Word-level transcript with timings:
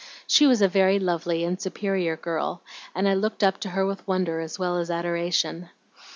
"She 0.25 0.47
was 0.47 0.63
a 0.63 0.67
very 0.67 0.97
lovely 0.97 1.43
and 1.43 1.61
superior 1.61 2.17
girl, 2.17 2.63
and 2.95 3.07
I 3.07 3.13
looked 3.13 3.43
up 3.43 3.59
to 3.59 3.69
her 3.69 3.85
with 3.85 4.07
wonder 4.07 4.39
as 4.39 4.57
well 4.57 4.77
as 4.77 4.89
adoration. 4.89 5.69